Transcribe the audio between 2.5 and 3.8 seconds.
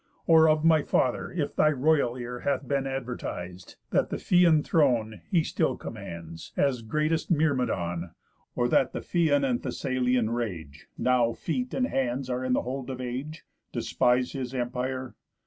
been advertis'd,